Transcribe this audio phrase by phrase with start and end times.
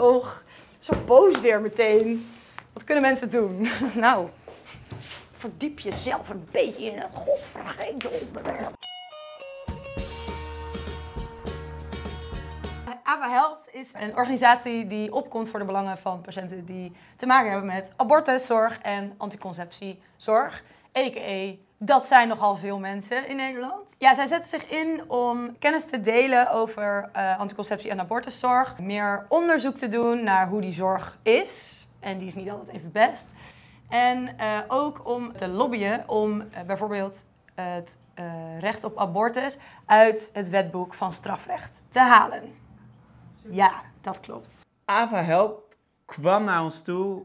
[0.00, 0.42] Och,
[0.78, 2.30] zo boos weer meteen.
[2.72, 3.68] Wat kunnen mensen doen?
[3.94, 4.28] nou,
[5.32, 8.78] verdiep jezelf een beetje in het godvergeten onderwerp.
[13.02, 17.50] AVA Helpt is een organisatie die opkomt voor de belangen van patiënten die te maken
[17.50, 20.64] hebben met abortuszorg en anticonceptiezorg.
[20.98, 21.69] A.k.a.
[21.82, 23.92] dat zijn nogal veel mensen in Nederland.
[23.98, 28.78] Ja, zij zetten zich in om kennis te delen over uh, anticonceptie en abortuszorg.
[28.78, 31.86] Meer onderzoek te doen naar hoe die zorg is.
[32.00, 33.30] En die is niet altijd even best.
[33.88, 37.98] En uh, ook om te lobbyen om uh, bijvoorbeeld het
[38.58, 42.42] recht op abortus uit het wetboek van strafrecht te halen.
[43.42, 44.58] Ja, dat klopt.
[44.84, 47.22] Ava Help kwam naar ons toe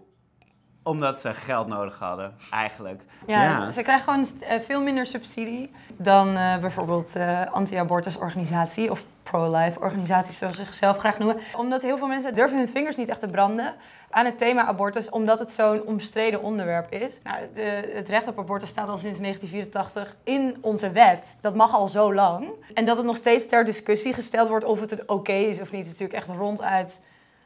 [0.86, 3.02] omdat ze geld nodig hadden, eigenlijk.
[3.28, 9.80] Ja, ze krijgen gewoon uh, veel minder subsidie dan uh, bijvoorbeeld uh, anti-abortusorganisatie of pro-life
[9.80, 11.38] organisaties, zoals ze zichzelf graag noemen.
[11.58, 13.74] Omdat heel veel mensen durven hun vingers niet echt te branden
[14.10, 17.20] aan het thema abortus, omdat het zo'n omstreden onderwerp is.
[17.24, 21.38] Nou, de, het recht op abortus staat al sinds 1984 in onze wet.
[21.42, 22.48] Dat mag al zo lang.
[22.74, 25.86] En dat het nog steeds ter discussie gesteld wordt of het oké is of niet,
[25.86, 27.04] is natuurlijk echt ronduit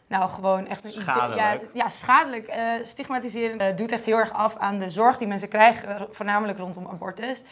[0.10, 1.40] nou, gewoon echt een schadelijk.
[1.40, 2.50] Ja, ja schadelijk.
[2.50, 6.58] Uh, stigmatiseren uh, doet echt heel erg af aan de zorg die mensen krijgen, voornamelijk
[6.58, 7.44] rondom abortus.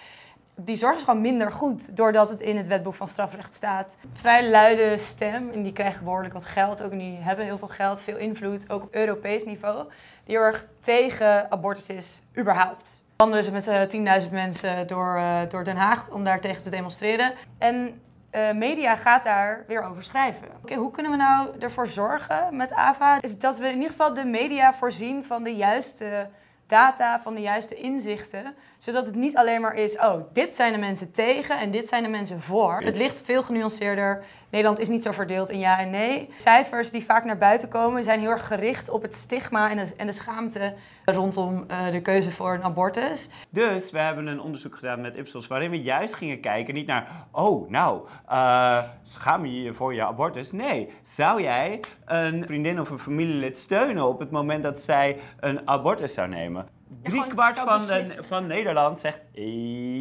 [0.55, 3.97] Die zorg is gewoon minder goed doordat het in het wetboek van strafrecht staat.
[4.13, 6.91] Vrij luide stem en die krijgen behoorlijk wat geld ook.
[6.91, 9.83] En die hebben heel veel geld, veel invloed, ook op Europees niveau.
[10.23, 13.01] Die heel erg tegen abortus is, überhaupt.
[13.17, 17.33] Wandelen ze met uh, 10.000 mensen door, door Den Haag om daar tegen te demonstreren.
[17.57, 18.01] En
[18.37, 20.47] uh, media gaat daar weer over schrijven.
[20.63, 23.19] Okay, hoe kunnen we nou ervoor zorgen met AVA?
[23.37, 26.29] Dat we in ieder geval de media voorzien van de juiste
[26.67, 28.55] data, van de juiste inzichten.
[28.77, 32.03] Zodat het niet alleen maar is, oh, dit zijn de mensen tegen en dit zijn
[32.03, 32.81] de mensen voor.
[32.81, 34.23] Het ligt veel genuanceerder.
[34.49, 36.29] Nederland is niet zo verdeeld in ja en nee.
[36.37, 39.93] Cijfers die vaak naar buiten komen zijn heel erg gericht op het stigma en de,
[39.97, 40.73] en de schaamte
[41.05, 43.29] rondom uh, de keuze voor een abortus.
[43.49, 47.07] Dus we hebben een onderzoek gedaan met Ipsos waarin we juist gingen kijken, niet naar,
[47.31, 50.51] oh, nou, uh, schaam je je voor je abortus?
[50.51, 55.67] Nee, zou jij een vriendin of een familielid steunen op het moment dat zij een
[55.67, 56.56] abortus zou nemen?
[57.03, 59.19] Drie kwart van, de, van Nederland zegt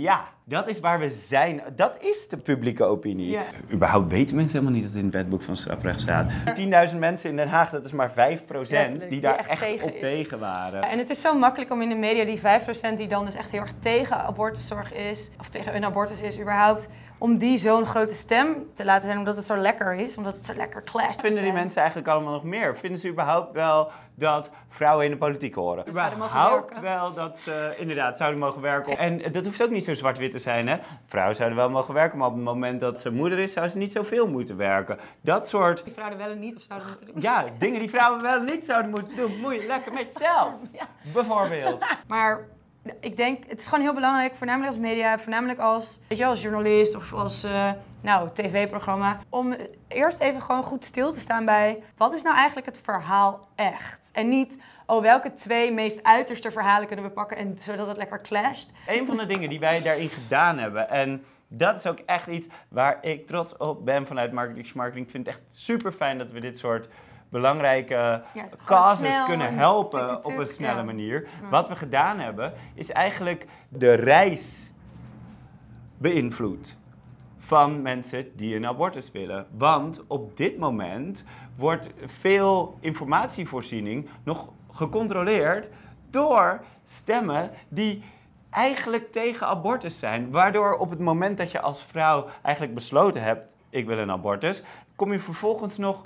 [0.03, 0.25] ja.
[0.49, 1.63] Dat is waar we zijn.
[1.77, 3.31] Dat is de publieke opinie.
[3.31, 3.43] Ja.
[3.73, 6.31] Überhaupt weten mensen helemaal niet dat het in het wetboek van strafrecht staat.
[6.93, 9.87] 10.000 mensen in Den Haag, dat is maar 5% Letterlijk, die daar echt echt, tegen
[9.87, 10.01] op is.
[10.01, 10.83] tegen waren.
[10.83, 13.51] En het is zo makkelijk om in de media die 5% die dan dus echt
[13.51, 16.89] heel erg tegen abortuszorg is, of tegen een abortus is überhaupt,
[17.19, 20.45] om die zo'n grote stem te laten zijn, omdat het zo lekker is, omdat het
[20.45, 21.21] zo lekker clasht.
[21.21, 22.77] Vinden die mensen eigenlijk allemaal nog meer?
[22.77, 25.85] Vinden ze überhaupt wel dat vrouwen in de politiek horen?
[25.93, 26.83] Zouden Überhaupt werken.
[26.83, 28.99] wel dat ze inderdaad zouden mogen werken.
[28.99, 30.77] En dat hoeft ook niet zo zwart-wit te zijn, hè?
[31.07, 33.79] Vrouwen zouden wel mogen werken, maar op het moment dat ze moeder is, zou ze
[33.79, 34.99] niet zoveel moeten werken.
[35.21, 37.15] Dat soort, Die vrouwen wel en niet of zouden moeten doen.
[37.21, 39.41] ja, dingen die vrouwen wel niet zouden moeten doen.
[39.41, 40.87] Moet je lekker met jezelf, Ja.
[41.13, 41.85] bijvoorbeeld.
[42.09, 42.47] Maar
[43.01, 46.43] ik denk, het is gewoon heel belangrijk, voornamelijk als media, voornamelijk als, weet je, als
[46.43, 47.71] journalist of als eh,
[48.01, 49.57] nou, tv-programma, om
[49.89, 54.11] eerst even gewoon goed stil te staan bij wat is nou eigenlijk het verhaal echt?
[54.13, 58.21] En niet, oh, welke twee meest uiterste verhalen kunnen we pakken en zodat het lekker
[58.21, 58.71] clasht.
[58.87, 62.49] Een van de dingen die wij daarin gedaan hebben, en dat is ook echt iets
[62.69, 65.05] waar ik trots op ben vanuit Marketing Marketing.
[65.05, 66.89] Ik vind het echt super fijn dat we dit soort
[67.37, 70.83] belangrijke Ja, gewoon causes kunnen en helpen tuk, tuk, op een snelle ja.
[70.83, 71.29] manier.
[71.51, 74.73] Wat we gedaan hebben, is eigenlijk de reis
[75.99, 76.79] beïnvloed
[77.39, 79.47] van mensen die een abortus willen.
[79.51, 81.25] Want op dit moment
[81.57, 85.71] wordt veel informatievoorziening nog gecontroleerd
[86.11, 88.03] door stemmen die
[88.51, 90.31] eigenlijk tegen abortus zijn.
[90.31, 94.63] Waardoor op het moment dat je als vrouw eigenlijk besloten hebt, ik wil een abortus,
[94.97, 96.03] kom je vervolgens nog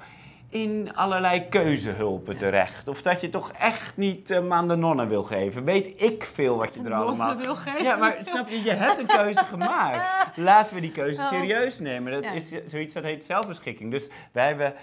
[0.50, 2.88] in allerlei keuzehulpen terecht.
[2.88, 5.64] Of dat je toch echt niet uh, aan de nonnen wil geven.
[5.64, 7.36] Weet ik veel wat je er Nonnen allemaal...
[7.36, 7.82] wil geven?
[7.82, 10.26] Ja, maar snap je, je hebt een keuze gemaakt.
[10.36, 12.12] Laten we die keuze serieus nemen.
[12.12, 12.30] Dat Ja.
[12.30, 13.90] is zoiets dat heet zelfbeschikking.
[13.90, 14.74] Dus wij hebben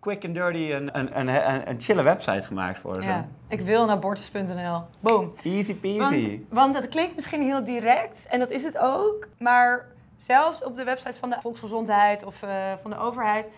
[0.00, 3.08] quick and dirty een, een, een, een, chille website gemaakt voor ze.
[3.08, 4.82] Ja, ik wil een abortus.nl.
[5.00, 5.32] Boom.
[5.42, 6.40] Easy Want, peasy.
[6.48, 9.86] want het klinkt misschien heel direct, en dat is het ook, maar
[10.16, 13.48] zelfs op de websites van de Volksgezondheid of eh, van de overheid,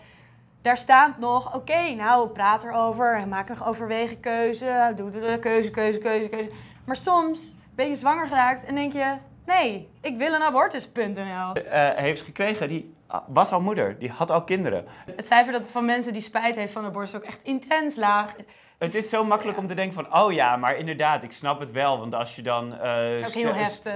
[0.63, 5.99] daar staat nog, oké, nou, praat erover maak een overwegen keuze, doe de keuze, keuze,
[5.99, 6.51] keuze, keuze.
[6.85, 9.15] Maar soms ben je zwanger geraakt en denk je,
[9.45, 11.53] nee, ik wil een abortus.nl.
[11.53, 12.95] Eh, heeft ze gekregen, die
[13.27, 14.85] was al moeder, die had al kinderen.
[15.15, 18.35] Het cijfer dat van mensen die spijt heeft van abortus ook echt intens laag.
[18.77, 21.71] Het is zo makkelijk om te denken van, oh ja, maar inderdaad, ik snap het
[21.71, 21.99] wel.
[21.99, 23.25] Want als je dan, eh, ook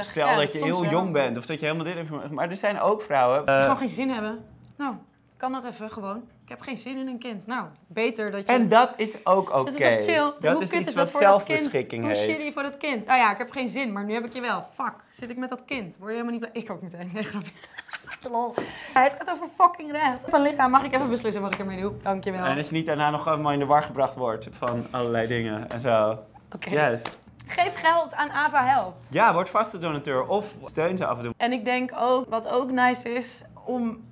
[0.04, 0.92] stel, Ja, dat je heel wel.
[0.92, 2.30] jong bent of dat je helemaal dit heeft.
[2.32, 3.46] Maar er zijn ook vrouwen.
[3.46, 4.46] Die eh, gewoon geen zin hebben.
[4.78, 4.96] Nou,
[5.38, 6.24] kan dat even gewoon.
[6.48, 7.48] Ik heb geen zin in een kind.
[7.48, 8.54] Nou, beter dat je...
[8.54, 9.72] En dat is ook oké.
[9.72, 10.34] dat is chill?
[10.40, 12.30] Dat Hoe is iets is dat wat zelfbeschikking Hoe heet.
[12.30, 13.02] shitty voor dat kind.
[13.02, 14.66] Oh ja, ik heb geen zin, maar nu heb ik je wel.
[14.74, 15.96] Fuck, zit ik met dat kind?
[15.98, 16.64] Word je helemaal niet blij?
[16.64, 17.10] Ik ook meteen.
[17.14, 17.52] Nee, grapje.
[18.32, 18.54] Lol.
[18.94, 20.26] Ja, het gaat over fucking recht.
[20.26, 21.94] Op mijn lichaam mag ik even beslissen wat ik ermee doe.
[22.02, 22.46] Dankjewel.
[22.46, 25.70] En dat je niet daarna nog allemaal in de war gebracht wordt van allerlei dingen
[25.70, 26.20] en zo.
[26.52, 26.70] Oké.
[26.70, 27.04] Yes.
[27.48, 29.06] Geef geld aan Ava Helpt.
[29.10, 31.34] Ja, word vaste donateur of steun ze af en toe.
[31.38, 34.06] En ik denk ook, wat ook nice is, om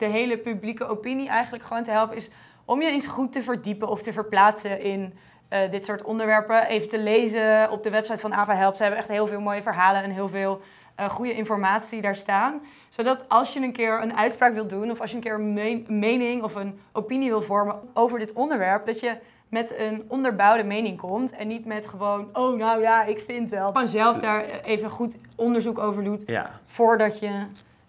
[0.00, 2.30] de hele publieke opinie eigenlijk gewoon te helpen, is
[2.64, 5.14] om je eens goed te verdiepen of te verplaatsen in
[5.48, 6.66] eh, dit soort onderwerpen.
[6.66, 8.74] Even te lezen op de website van Ava Help.
[8.74, 10.60] Ze hebben echt heel veel mooie verhalen en heel veel
[10.94, 12.60] eh, goede informatie daar staan.
[12.88, 15.52] Zodat als je een keer een uitspraak wilt doen, of als je een keer een
[15.52, 19.16] me- mening of een opinie wil vormen over dit onderwerp, dat je
[19.48, 23.66] met een onderbouwde mening komt en niet met gewoon, oh nou ja, ik vind wel.
[23.66, 26.50] Gewoon zelf daar even goed onderzoek over doet Ja.
[26.66, 27.30] voordat je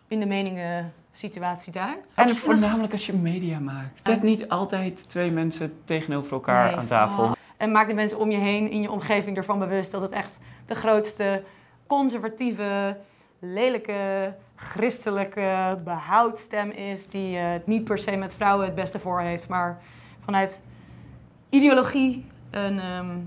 [0.07, 2.13] in de meningen situatie duikt.
[2.15, 3.99] En voornamelijk als je media maakt.
[4.03, 7.23] Zet niet altijd twee mensen tegenover elkaar Nee, aan tafel.
[7.23, 7.31] oh.
[7.57, 10.37] En maak de mensen om je heen in je omgeving ervan bewust dat het echt
[10.65, 11.43] de grootste
[11.87, 12.97] conservatieve,
[13.39, 19.19] lelijke, christelijke behoudstem is die eh, het niet per se met vrouwen het beste voor
[19.21, 19.81] heeft, maar
[20.19, 20.63] vanuit
[21.49, 23.19] ideologie een, ehm,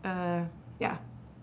[0.00, 0.40] eh,
[0.76, 1.00] ja,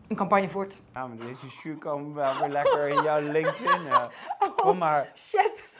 [0.07, 0.81] een campagne voert.
[0.93, 3.81] Ja, maar deze shoe komen wel weer lekker in jouw LinkedIn.
[3.89, 4.09] ja.
[4.55, 5.11] Kom maar.
[5.15, 5.70] Shit!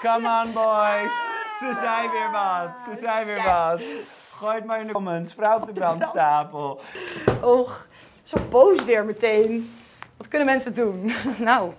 [0.00, 1.12] Come on boys.
[1.58, 2.78] Ze zijn weer wat.
[2.84, 3.82] Ze zijn weer wat.
[4.30, 5.34] Gooi het maar in de comments.
[5.34, 6.80] Vrouw op de brandstapel.
[7.42, 7.86] Och,
[8.22, 9.74] zo boos weer meteen.
[10.16, 11.12] Wat kunnen mensen doen?
[11.38, 11.72] nou,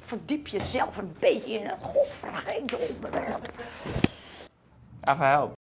[0.00, 3.52] verdiep jezelf een beetje in het godvragende onderwerp.
[5.04, 5.59] Even help.